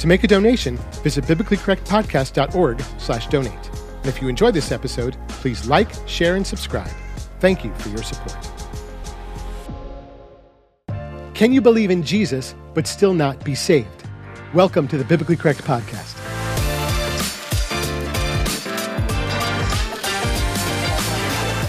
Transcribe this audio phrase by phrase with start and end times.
[0.00, 3.70] To make a donation, visit biblicallycorrectpodcast.org slash donate.
[3.96, 6.90] And if you enjoyed this episode, please like, share, and subscribe.
[7.40, 8.36] Thank you for your support.
[11.34, 13.88] Can you believe in Jesus but still not be saved?
[14.52, 16.14] Welcome to the Biblically Correct Podcast.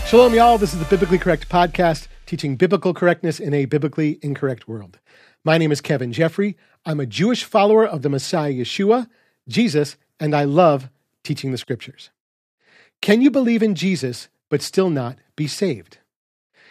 [0.08, 0.58] Shalom, y'all.
[0.58, 5.00] This is the Biblically Correct Podcast, teaching biblical correctness in a biblically incorrect world.
[5.44, 6.58] My name is Kevin Geoffrey.
[6.86, 9.08] I'm a Jewish follower of the Messiah Yeshua,
[9.48, 10.90] Jesus, and I love
[11.24, 12.10] teaching the scriptures.
[13.02, 16.00] Can you believe in Jesus but still not be saved?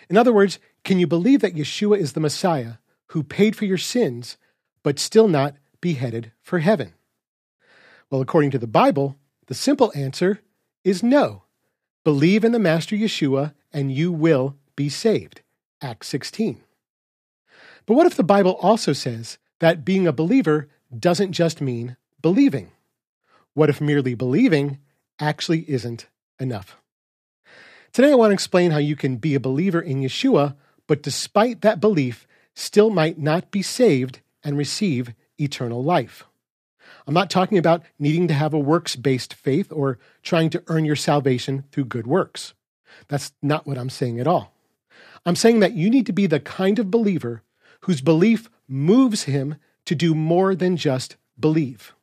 [0.08, 2.74] In other words, can you believe that Yeshua is the Messiah
[3.08, 4.36] who paid for your sins
[4.82, 6.94] but still not be headed for heaven?
[8.10, 10.40] Well, according to the Bible, the simple answer
[10.84, 11.42] is no.
[12.04, 15.42] Believe in the Master Yeshua and you will be saved.
[15.82, 16.62] Acts 16.
[17.86, 22.72] But what if the Bible also says that being a believer doesn't just mean believing?
[23.54, 24.78] What if merely believing
[25.20, 26.08] actually isn't
[26.40, 26.76] enough?
[27.92, 31.62] Today, I want to explain how you can be a believer in Yeshua, but despite
[31.62, 36.24] that belief, still might not be saved and receive eternal life.
[37.06, 40.84] I'm not talking about needing to have a works based faith or trying to earn
[40.84, 42.52] your salvation through good works.
[43.08, 44.52] That's not what I'm saying at all.
[45.24, 47.42] I'm saying that you need to be the kind of believer
[47.82, 51.94] whose belief moves him to do more than just believe.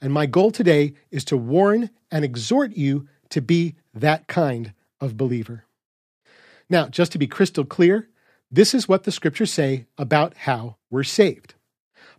[0.00, 5.16] And my goal today is to warn and exhort you to be that kind of
[5.16, 5.64] believer.
[6.68, 8.08] Now, just to be crystal clear,
[8.50, 11.54] this is what the scriptures say about how we're saved.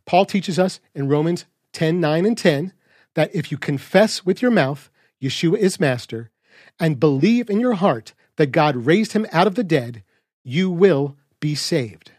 [0.05, 2.73] Paul teaches us in Romans 10 9 and 10
[3.15, 4.89] that if you confess with your mouth
[5.21, 6.31] Yeshua is master
[6.80, 10.03] and believe in your heart that God raised him out of the dead,
[10.43, 12.11] you will be saved.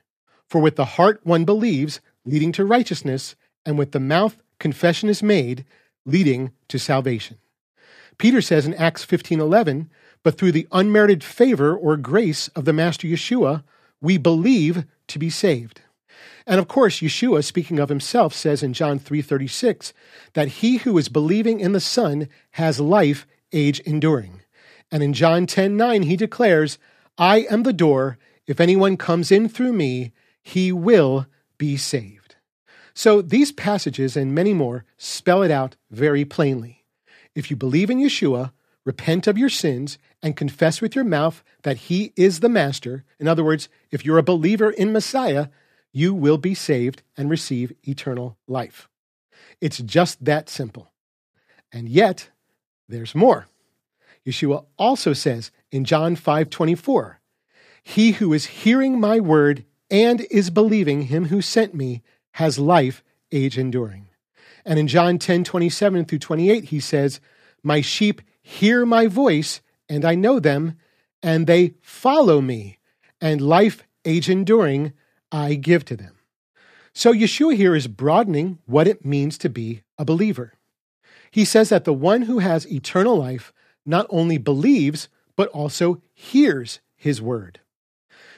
[0.53, 5.23] For with the heart one believes, leading to righteousness, and with the mouth confession is
[5.23, 5.65] made,
[6.05, 7.39] leading to salvation.
[8.19, 9.89] Peter says in Acts 15:11,
[10.23, 13.65] "But through the unmerited favor or grace of the Master Yeshua,
[14.03, 15.81] we believe to be saved."
[16.47, 19.95] And of course, Yeshua, speaking of himself, says in John 3:36
[20.35, 24.43] that he who is believing in the Son has life age enduring.
[24.91, 26.77] And in John 10:9 he declares,
[27.17, 31.27] "I am the door; if anyone comes in through me, he will
[31.59, 32.37] be saved."
[32.95, 36.85] So these passages and many more spell it out very plainly.
[37.35, 38.53] If you believe in Yeshua,
[38.85, 43.27] repent of your sins, and confess with your mouth that he is the master, in
[43.27, 45.49] other words, if you're a believer in Messiah,
[45.93, 48.89] you will be saved and receive eternal life.
[49.61, 50.93] It's just that simple.
[51.73, 52.31] And yet,
[52.89, 53.47] there's more.
[54.27, 57.21] Yeshua also says in John 5:24,
[57.83, 63.05] "He who is hearing my word and is believing him who sent me has life
[63.31, 64.09] age enduring."
[64.65, 67.21] And in John 10:27 through 28 he says,
[67.63, 70.77] "My sheep hear my voice and I know them
[71.23, 72.79] and they follow me
[73.21, 74.93] and life age enduring
[75.31, 76.17] I give to them.
[76.93, 80.55] So Yeshua here is broadening what it means to be a believer.
[81.31, 83.53] He says that the one who has eternal life
[83.87, 87.61] not only believes, but also hears his word.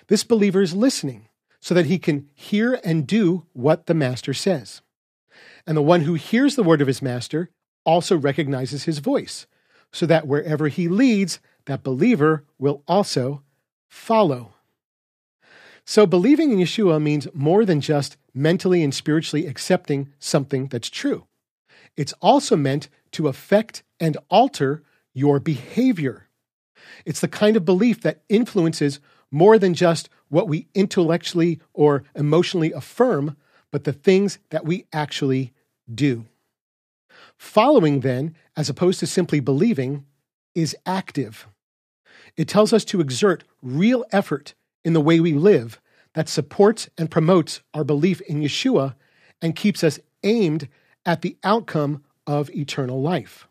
[0.06, 1.28] This believer is listening
[1.64, 4.82] so that he can hear and do what the master says.
[5.66, 7.48] And the one who hears the word of his master
[7.86, 9.46] also recognizes his voice,
[9.90, 13.42] so that wherever he leads, that believer will also
[13.88, 14.52] follow.
[15.86, 21.26] So, believing in Yeshua means more than just mentally and spiritually accepting something that's true.
[21.96, 24.82] It's also meant to affect and alter
[25.14, 26.28] your behavior.
[27.06, 29.00] It's the kind of belief that influences
[29.30, 33.36] more than just what we intellectually or emotionally affirm,
[33.70, 35.52] but the things that we actually
[35.92, 36.26] do.
[37.36, 40.04] Following, then, as opposed to simply believing,
[40.52, 41.46] is active.
[42.36, 45.80] It tells us to exert real effort in the way we live
[46.14, 48.96] that supports and promotes our belief in Yeshua
[49.40, 50.66] and keeps us aimed
[51.06, 53.46] at the outcome of eternal life.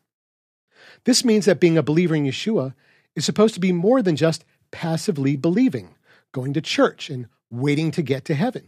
[1.06, 2.74] This means that being a believer in Yeshua
[3.16, 5.96] is supposed to be more than just passively believing,
[6.34, 8.68] going to church, and waiting to get to heaven.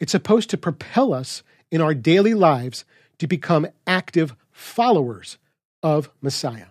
[0.00, 2.84] It's supposed to propel us in our daily lives
[3.18, 5.38] to become active followers
[5.82, 6.68] of Messiah.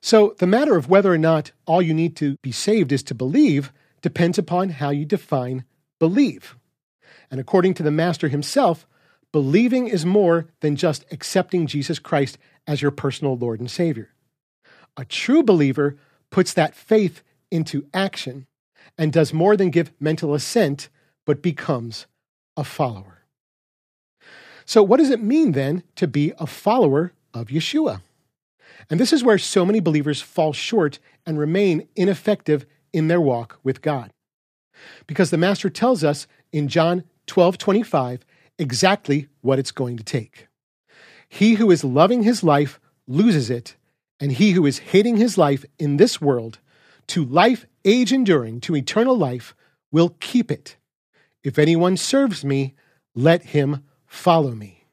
[0.00, 3.14] So, the matter of whether or not all you need to be saved is to
[3.14, 5.64] believe depends upon how you define
[5.98, 6.56] believe.
[7.30, 8.86] And according to the Master himself,
[9.32, 14.10] believing is more than just accepting Jesus Christ as your personal Lord and Savior.
[14.96, 15.96] A true believer
[16.30, 18.46] puts that faith into action
[18.96, 20.88] and does more than give mental assent,
[21.26, 22.06] but becomes
[22.56, 23.24] a follower.
[24.64, 28.02] So, what does it mean then to be a follower of Yeshua?
[28.90, 33.58] And this is where so many believers fall short and remain ineffective in their walk
[33.62, 34.10] with God.
[35.06, 38.24] Because the Master tells us in John 12 25
[38.58, 40.48] exactly what it's going to take.
[41.28, 43.76] He who is loving his life loses it,
[44.20, 46.58] and he who is hating his life in this world
[47.08, 49.54] to life age enduring, to eternal life,
[49.90, 50.76] will keep it.
[51.42, 52.74] If anyone serves me,
[53.14, 54.84] let him follow me.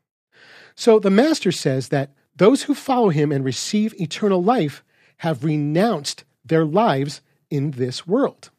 [0.76, 4.84] So the Master says that those who follow him and receive eternal life
[5.18, 8.50] have renounced their lives in this world.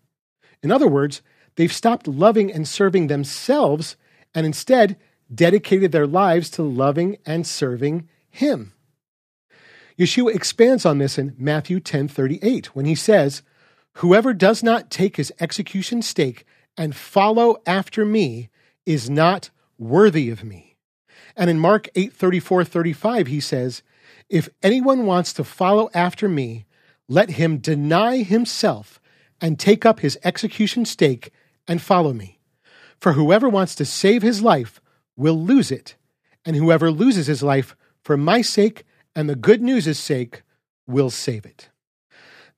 [0.63, 1.21] In other words,
[1.57, 3.97] they've stopped loving and serving themselves
[4.35, 4.97] and instead
[5.33, 8.73] dedicated their lives to loving and serving him.
[9.99, 13.43] Yeshua expands on this in Matthew 10:38 when he says,
[13.95, 16.45] "Whoever does not take his execution stake
[16.77, 18.51] and follow after me
[18.85, 20.77] is not worthy of me."
[21.35, 23.83] And in Mark 8:34 35 he says,
[24.29, 26.67] "If anyone wants to follow after me,
[27.09, 29.01] let him deny himself
[29.41, 31.31] and take up his execution stake
[31.69, 32.39] and follow me.
[32.99, 34.81] For whoever wants to save his life
[35.17, 35.97] will lose it,
[36.45, 38.85] and whoever loses his life for my sake
[39.17, 40.43] and the good news' sake
[40.87, 41.71] will save it.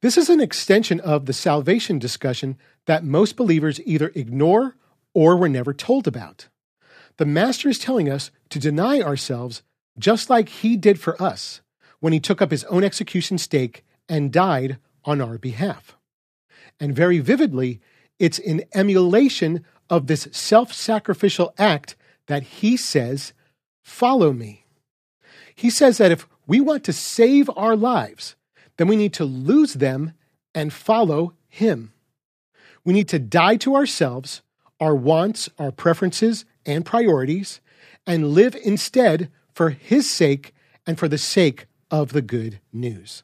[0.03, 4.77] This is an extension of the salvation discussion that most believers either ignore
[5.15, 6.49] or were never told about.
[7.17, 9.63] The Master is telling us to deny ourselves
[9.99, 11.61] just like he did for us
[12.01, 15.97] when he took up his own execution stake and died on our behalf.
[16.79, 17.81] And very vividly,
[18.19, 21.97] it's in emulation of this self sacrificial act
[22.27, 23.33] that he says,
[23.83, 24.65] Follow me.
[25.55, 28.35] He says that if we want to save our lives,
[28.79, 30.15] then we need to lose them
[30.55, 31.93] and follow Him.
[32.85, 34.41] We need to die to ourselves,
[34.81, 37.61] our wants, our preferences, and priorities,
[38.07, 40.55] and live instead for His sake
[40.87, 43.23] and for the sake of the good news.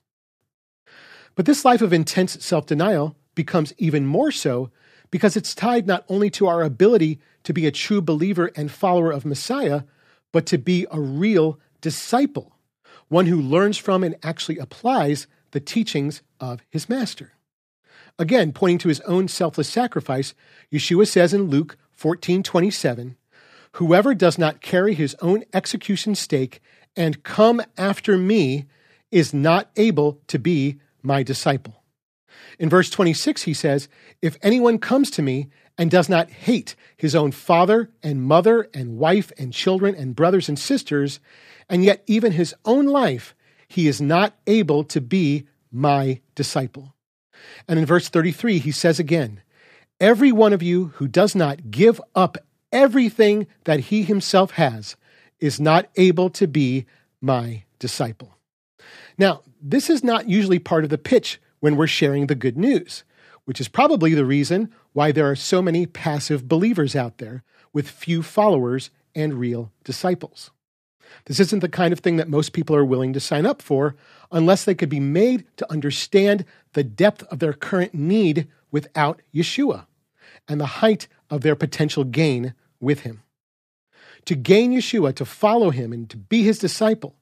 [1.35, 4.71] But this life of intense self denial becomes even more so
[5.11, 9.11] because it's tied not only to our ability to be a true believer and follower
[9.11, 9.83] of Messiah,
[10.31, 12.54] but to be a real disciple
[13.15, 17.35] one who learns from and actually applies the teachings of his master.
[18.19, 20.35] Again, pointing to his own selfless sacrifice,
[20.73, 23.15] Yeshua says in Luke 14:27,
[23.75, 26.61] "Whoever does not carry his own execution stake
[26.97, 28.67] and come after me
[29.13, 31.84] is not able to be my disciple."
[32.59, 33.89] In verse 26 he says,
[34.23, 38.97] "If anyone comes to me and does not hate his own father and mother and
[38.97, 41.21] wife and children and brothers and sisters,
[41.69, 43.35] and yet even his own life,
[43.69, 46.95] he is not able to be my disciple.
[47.67, 49.43] And in verse 33, he says again,
[50.01, 52.39] Every one of you who does not give up
[52.73, 54.97] everything that he himself has
[55.41, 56.87] is not able to be
[57.21, 58.35] my disciple.
[59.17, 63.05] Now, this is not usually part of the pitch when we're sharing the good news,
[63.47, 67.89] which is probably the reason why there are so many passive believers out there with
[67.89, 70.51] few followers and real disciples.
[71.25, 73.97] This isn't the kind of thing that most people are willing to sign up for
[74.31, 76.45] unless they could be made to understand
[76.75, 79.87] the depth of their current need without Yeshua
[80.47, 83.23] and the height of their potential gain with him.
[84.27, 87.17] To gain Yeshua, to follow him, and to be his disciple,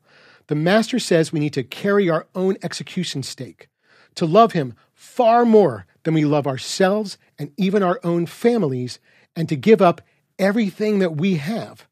[0.49, 3.69] the Master says we need to carry our own execution stake,
[4.17, 8.99] to love him far more than we love ourselves and even our own families,
[9.35, 10.01] and to give up
[10.39, 11.87] everything that we have,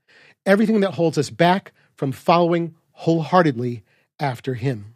[0.44, 3.82] everything that holds us back from following wholeheartedly
[4.18, 4.94] after him.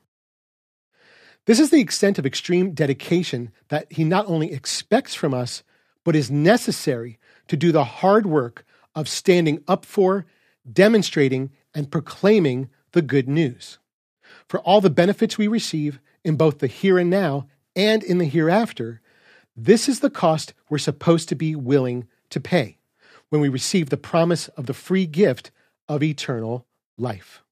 [1.47, 5.62] This is the extent of extreme dedication that he not only expects from us,
[6.02, 8.64] but is necessary to do the hard work
[8.95, 10.26] of standing up for,
[10.71, 13.78] demonstrating, and proclaiming the good news.
[14.49, 18.25] For all the benefits we receive in both the here and now and in the
[18.25, 19.00] hereafter,
[19.57, 22.78] this is the cost we're supposed to be willing to pay
[23.28, 25.50] when we receive the promise of the free gift
[25.88, 26.66] of eternal
[26.97, 27.43] life.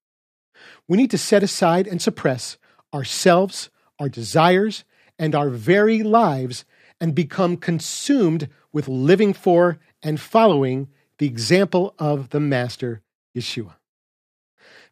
[0.88, 2.57] We need to set aside and suppress
[2.95, 4.85] ourselves, our desires,
[5.19, 6.64] and our very lives
[7.00, 10.88] and become consumed with living for and following
[11.19, 13.02] the example of the Master,
[13.37, 13.75] Yeshua.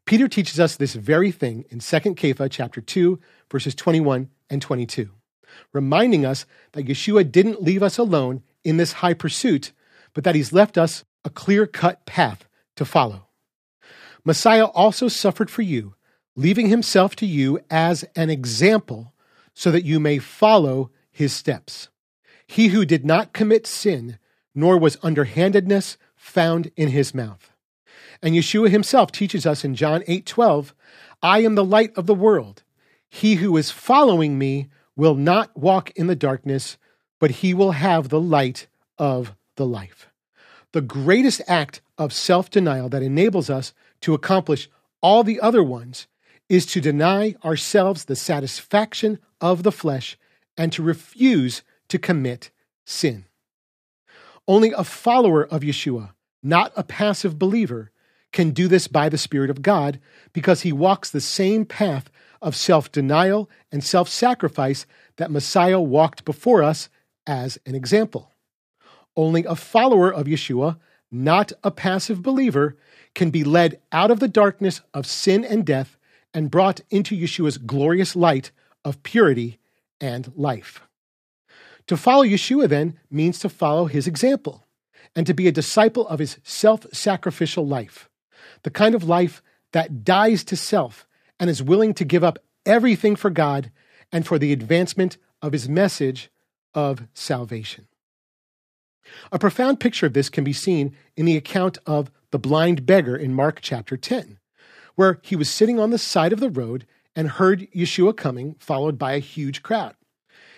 [0.04, 5.10] Peter teaches us this very thing in 2 Kepha chapter 2, verses 21 and 22,
[5.72, 9.72] reminding us that Yeshua didn't leave us alone in this high pursuit,
[10.14, 13.26] but that he's left us a clear cut path to follow.
[14.24, 15.94] Messiah also suffered for you,
[16.36, 19.12] leaving himself to you as an example
[19.54, 21.88] so that you may follow his steps.
[22.46, 24.18] He who did not commit sin,
[24.54, 27.49] nor was underhandedness found in his mouth.
[28.22, 30.74] And Yeshua himself teaches us in John 8 12,
[31.22, 32.62] I am the light of the world.
[33.08, 36.76] He who is following me will not walk in the darkness,
[37.18, 38.66] but he will have the light
[38.98, 40.08] of the life.
[40.72, 43.72] The greatest act of self denial that enables us
[44.02, 44.68] to accomplish
[45.00, 46.06] all the other ones
[46.48, 50.18] is to deny ourselves the satisfaction of the flesh
[50.56, 52.50] and to refuse to commit
[52.84, 53.24] sin.
[54.46, 56.10] Only a follower of Yeshua,
[56.42, 57.90] not a passive believer,
[58.32, 60.00] can do this by the Spirit of God
[60.32, 62.10] because he walks the same path
[62.42, 66.88] of self denial and self sacrifice that Messiah walked before us
[67.26, 68.32] as an example.
[69.16, 70.78] Only a follower of Yeshua,
[71.10, 72.76] not a passive believer,
[73.14, 75.96] can be led out of the darkness of sin and death
[76.32, 78.52] and brought into Yeshua's glorious light
[78.84, 79.58] of purity
[80.00, 80.80] and life.
[81.88, 84.64] To follow Yeshua, then, means to follow his example
[85.16, 88.09] and to be a disciple of his self sacrificial life
[88.62, 91.06] the kind of life that dies to self
[91.38, 93.70] and is willing to give up everything for God
[94.12, 96.30] and for the advancement of his message
[96.74, 97.86] of salvation.
[99.32, 103.16] A profound picture of this can be seen in the account of the blind beggar
[103.16, 104.38] in Mark chapter 10,
[104.94, 106.86] where he was sitting on the side of the road
[107.16, 109.94] and heard Yeshua coming, followed by a huge crowd.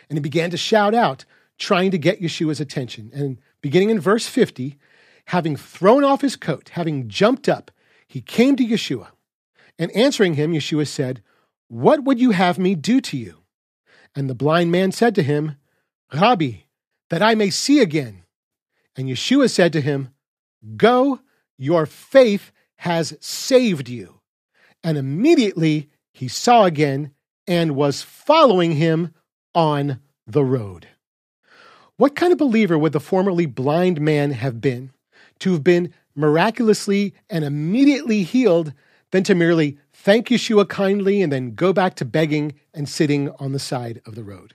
[0.09, 1.25] And he began to shout out,
[1.59, 3.11] trying to get Yeshua's attention.
[3.15, 4.77] And beginning in verse 50,
[5.27, 7.71] having thrown off his coat, having jumped up,
[8.13, 9.09] he came to Yeshua,
[9.79, 11.23] and answering him, Yeshua said,
[11.69, 13.39] What would you have me do to you?
[14.15, 15.57] And the blind man said to him,
[16.13, 16.57] Rabbi,
[17.09, 18.25] that I may see again.
[18.97, 20.11] And Yeshua said to him,
[20.77, 21.21] Go,
[21.57, 24.21] your faith has saved you.
[24.85, 27.15] And immediately he saw again
[27.47, 29.15] and was following him
[29.55, 30.87] on the road.
[31.97, 34.93] What kind of believer would the formerly blind man have been
[35.39, 38.73] to have been miraculously and immediately healed
[39.11, 43.53] than to merely thank Yeshua kindly and then go back to begging and sitting on
[43.53, 44.55] the side of the road.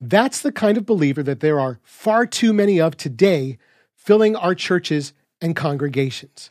[0.00, 3.58] That's the kind of believer that there are far too many of today
[3.94, 6.50] filling our churches and congregations.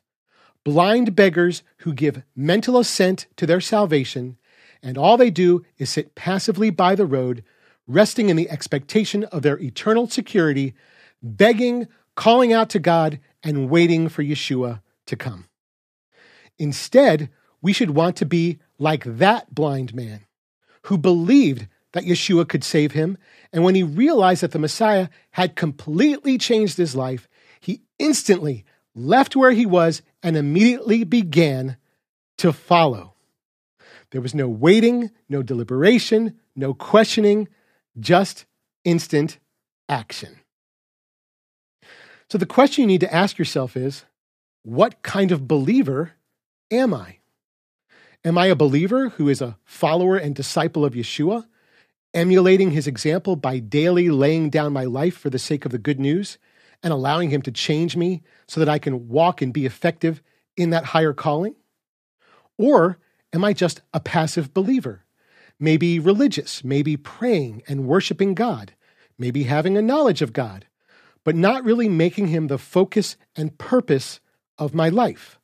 [0.63, 4.38] Blind beggars who give mental assent to their salvation,
[4.82, 7.43] and all they do is sit passively by the road,
[7.86, 10.74] resting in the expectation of their eternal security,
[11.22, 15.45] begging, calling out to God, and waiting for Yeshua to come.
[16.57, 17.29] Instead,
[17.62, 20.21] we should want to be like that blind man
[20.83, 23.17] who believed that Yeshua could save him.
[23.51, 27.27] And when he realized that the Messiah had completely changed his life,
[27.62, 31.77] he instantly left where he was and immediately began
[32.38, 33.13] to follow.
[34.12, 37.47] There was no waiting, no deliberation, no questioning,
[38.00, 38.45] just
[38.83, 39.39] instant
[39.89, 40.39] action.
[42.34, 44.06] So the question you need to ask yourself is
[44.63, 46.13] what kind of believer
[46.72, 47.18] am I?
[48.25, 51.46] Am I a believer who is a follower and disciple of Yeshua,
[52.12, 56.00] emulating his example by daily laying down my life for the sake of the good
[56.00, 56.40] news
[56.82, 60.24] and allowing him to change me so that I can walk and be effective
[60.58, 61.54] in that higher calling?
[62.58, 62.98] Or
[63.32, 65.06] am I just a passive believer?
[65.60, 68.74] Maybe religious, maybe praying and worshiping God,
[69.20, 70.66] maybe having a knowledge of God,
[71.24, 74.20] but not really making him the focus and purpose
[74.58, 75.39] of my life,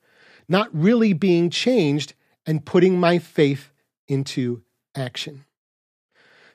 [0.47, 2.13] not really being changed
[2.45, 3.71] and putting my faith
[4.07, 4.61] into
[4.95, 5.45] action.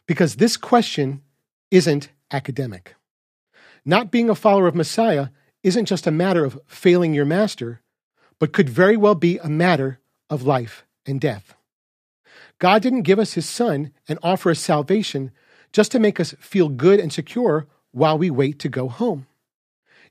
[0.06, 1.22] Because this question
[1.70, 2.94] isn't academic.
[3.84, 5.28] Not being a follower of Messiah
[5.62, 7.80] isn't just a matter of failing your master,
[8.38, 11.54] but could very well be a matter of life and death.
[12.58, 15.30] God didn't give us his son and offer us salvation
[15.72, 19.26] just to make us feel good and secure while we wait to go home.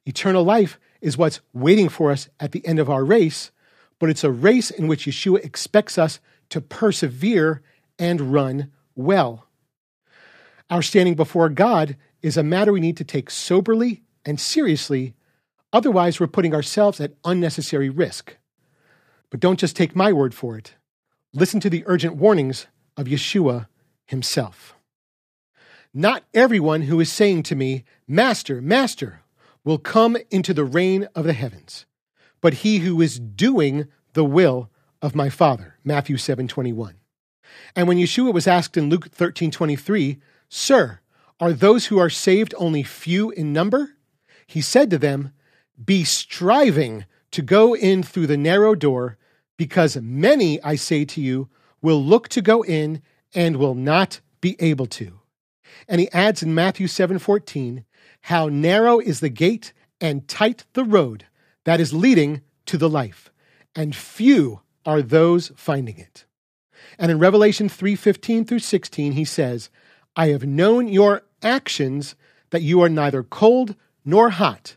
[0.05, 3.51] Eternal life is what's waiting for us at the end of our race,
[3.99, 7.61] but it's a race in which Yeshua expects us to persevere
[7.99, 9.47] and run well.
[10.69, 15.13] Our standing before God is a matter we need to take soberly and seriously,
[15.73, 18.37] otherwise, we're putting ourselves at unnecessary risk.
[19.29, 20.75] But don't just take my word for it.
[21.33, 23.67] Listen to the urgent warnings of Yeshua
[24.05, 24.75] himself.
[25.93, 29.21] Not everyone who is saying to me, Master, Master,
[29.63, 31.85] will come into the reign of the heavens,
[32.41, 34.71] but he who is doing the will
[35.03, 35.77] of my Father.
[35.83, 36.95] Matthew 7 21.
[37.75, 40.19] And when Yeshua was asked in Luke 13 23,
[40.49, 40.99] Sir,
[41.39, 43.95] are those who are saved only few in number?
[44.47, 45.31] He said to them,
[45.83, 49.17] Be striving to go in through the narrow door,
[49.57, 51.49] because many, I say to you,
[51.81, 53.01] will look to go in
[53.35, 55.19] and will not be able to.
[55.87, 57.85] And he adds in Matthew 7:14,
[58.21, 61.25] "How narrow is the gate and tight the road
[61.63, 63.31] that is leading to the life,
[63.75, 66.25] and few are those finding it.
[66.99, 69.69] And in Revelation 3:15 through 16 he says,
[70.15, 72.15] "I have known your actions
[72.49, 73.75] that you are neither cold
[74.05, 74.75] nor hot.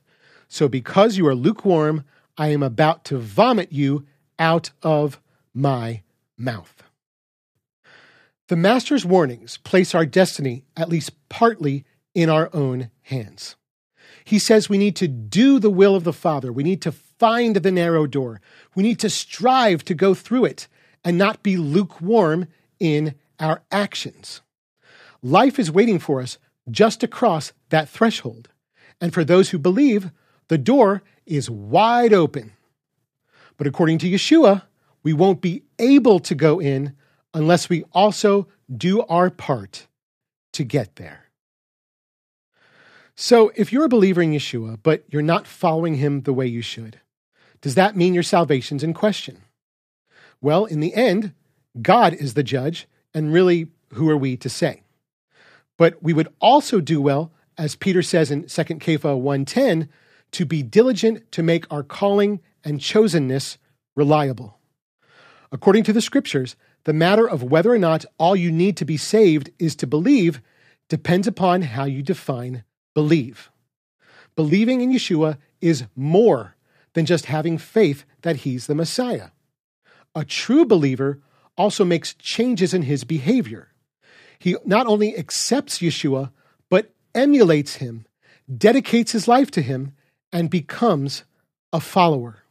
[0.48, 2.04] So because you are lukewarm,
[2.38, 4.06] I am about to vomit you
[4.38, 5.20] out of
[5.52, 6.02] my
[6.38, 6.84] mouth."
[8.48, 11.84] The master's warnings place our destiny at least partly
[12.14, 13.56] in our own hands.
[14.24, 16.52] He says we need to do the will of the Father.
[16.52, 18.40] We need to find the narrow door.
[18.74, 20.68] We need to strive to go through it
[21.04, 22.46] and not be lukewarm
[22.78, 24.42] in our actions.
[25.22, 26.38] Life is waiting for us
[26.70, 28.48] just across that threshold.
[29.00, 30.10] And for those who believe,
[30.48, 32.52] the door is wide open.
[33.56, 34.62] But according to Yeshua,
[35.02, 36.94] we won't be able to go in
[37.36, 39.86] unless we also do our part
[40.54, 41.26] to get there.
[43.14, 46.62] So, if you're a believer in Yeshua, but you're not following him the way you
[46.62, 46.98] should,
[47.60, 49.42] does that mean your salvation's in question?
[50.40, 51.34] Well, in the end,
[51.80, 54.82] God is the judge, and really, who are we to say?
[55.76, 59.88] But we would also do well, as Peter says in 2 Kepha 1:10,
[60.32, 63.58] to be diligent to make our calling and chosenness
[63.94, 64.58] reliable.
[65.52, 68.96] According to the scriptures, the matter of whether or not all you need to be
[68.96, 70.40] saved is to believe
[70.88, 72.62] depends upon how you define
[72.94, 73.50] believe.
[74.36, 76.54] Believing in Yeshua is more
[76.92, 79.30] than just having faith that he's the Messiah.
[80.14, 81.20] A true believer
[81.56, 83.72] also makes changes in his behavior.
[84.38, 86.30] He not only accepts Yeshua,
[86.70, 88.06] but emulates him,
[88.56, 89.92] dedicates his life to him,
[90.32, 91.24] and becomes
[91.72, 92.44] a follower.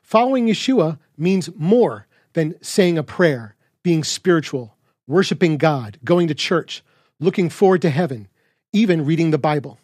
[0.00, 6.82] Following Yeshua means more than saying a prayer, being spiritual, worshiping God, going to church,
[7.18, 8.28] looking forward to heaven,
[8.72, 9.78] even reading the Bible.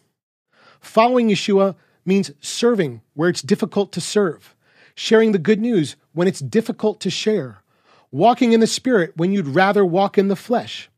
[0.79, 1.75] Following Yeshua
[2.05, 4.55] means serving where it's difficult to serve,
[4.95, 7.57] sharing the good news when it's difficult to share,
[8.11, 10.89] walking in the Spirit when you'd rather walk in the flesh,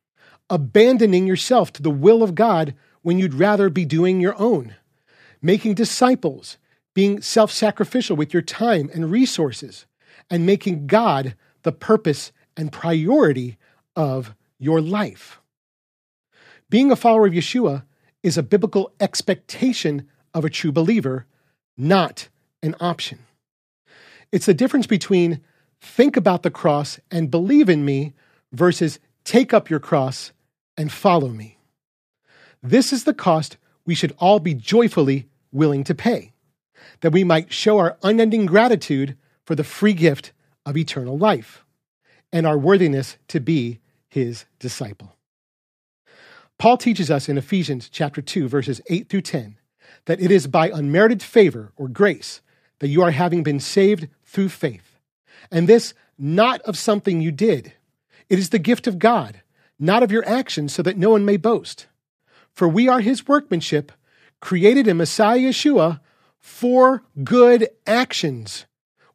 [0.50, 4.76] abandoning yourself to the will of God when you'd rather be doing your own,
[5.42, 6.58] making disciples,
[6.94, 9.86] being self sacrificial with your time and resources,
[10.30, 13.58] and making God the purpose and priority
[13.96, 15.40] of your life.
[16.70, 17.84] Being a follower of Yeshua
[18.22, 21.26] is a biblical expectation of a true believer,
[21.78, 22.30] not
[22.62, 23.20] an option.
[24.32, 25.42] It's the difference between
[25.82, 28.14] think about the cross and believe in me
[28.52, 30.32] versus take up your cross
[30.78, 31.58] and follow me.
[32.62, 36.34] This is the cost we should all be joyfully willing to pay,
[37.02, 39.18] that we might show our unending gratitude
[39.50, 40.32] for the free gift
[40.64, 41.66] of eternal life
[42.32, 45.16] and our worthiness to be his disciple.
[46.60, 49.58] Paul teaches us in Ephesians chapter 2 verses 8 through 10
[50.06, 52.42] that it is by unmerited favor or grace
[52.78, 55.00] that you are having been saved through faith.
[55.50, 57.74] And this not of something you did.
[58.30, 59.42] It is the gift of God,
[59.80, 61.88] not of your actions so that no one may boast.
[62.54, 63.92] For we are his workmanship,
[64.42, 66.02] created in Messiah Yeshua
[66.38, 68.68] for good actions,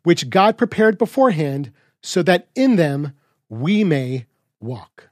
[0.05, 3.15] which God prepared beforehand so that in them
[3.49, 4.27] we may
[4.61, 5.11] walk.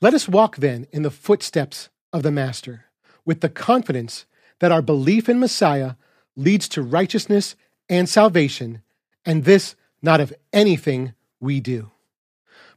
[0.00, 2.86] Let us walk then in the footsteps of the Master
[3.24, 4.26] with the confidence
[4.58, 5.94] that our belief in Messiah
[6.36, 7.56] leads to righteousness
[7.88, 8.82] and salvation,
[9.24, 11.90] and this not of anything we do.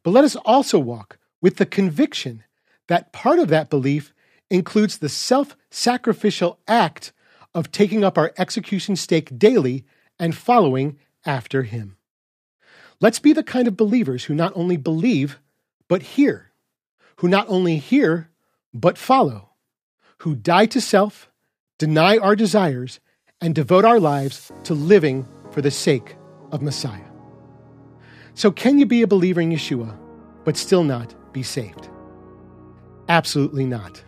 [0.02, 2.43] But let us also walk with the conviction
[2.88, 4.13] that part of that belief
[4.50, 7.13] includes the self sacrificial act
[7.54, 9.86] of taking up our execution stake daily
[10.19, 11.97] and following after Him.
[12.99, 15.39] Let's be the kind of believers who not only believe,
[15.88, 16.53] but hear
[17.17, 18.29] who not only hear,
[18.73, 19.49] but follow,
[20.19, 21.29] who die to self,
[21.77, 22.99] deny our desires,
[23.41, 26.15] and devote our lives to living for the sake
[26.51, 26.99] of Messiah.
[28.33, 29.97] So, can you be a believer in Yeshua,
[30.43, 31.89] but still not be saved?
[33.09, 34.03] Absolutely not.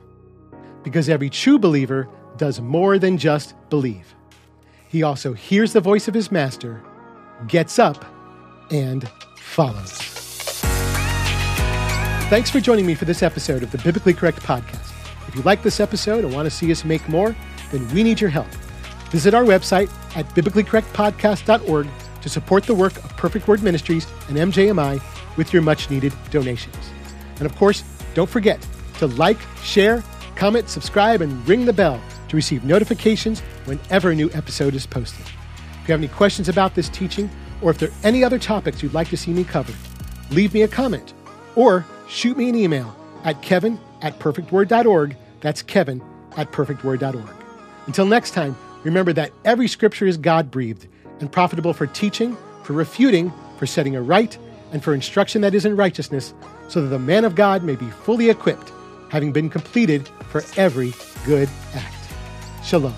[0.84, 4.16] Because every true believer does more than just believe.
[4.88, 6.82] He also hears the voice of his master,
[7.48, 8.04] gets up,
[8.72, 9.92] and follows.
[12.30, 14.92] Thanks for joining me for this episode of the Biblically Correct Podcast.
[15.28, 17.36] If you like this episode and want to see us make more,
[17.72, 18.48] then we need your help.
[19.12, 21.88] Visit our website at biblicallycorrectpodcast.org
[22.22, 25.00] to support the work of Perfect Word Ministries and MJMI
[25.38, 26.76] with your much needed donations.
[27.38, 27.84] And of course,
[28.16, 28.66] don't forget
[28.98, 30.04] to like, share,
[30.36, 35.26] comment, subscribe, and ring the bell to receive notifications whenever a new episode is posted.
[35.86, 37.30] If you have any questions about this teaching,
[37.62, 39.72] or if there are any other topics you'd like to see me cover,
[40.32, 41.14] leave me a comment
[41.56, 45.16] or shoot me an email at kevin at perfectword.org.
[45.42, 46.02] That's kevin
[46.38, 47.30] at perfectword.org.
[47.86, 50.88] Until next time, remember that every scripture is God breathed
[51.20, 54.36] and profitable for teaching, for refuting, for setting a right,
[54.72, 56.34] and for instruction that is in righteousness,
[56.68, 58.72] so that the man of God may be fully equipped,
[59.12, 60.94] having been completed for every
[61.28, 61.94] good act.
[62.64, 62.96] Shalom.